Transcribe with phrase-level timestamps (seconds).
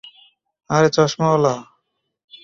[0.69, 1.55] আরে, চসমাওলা!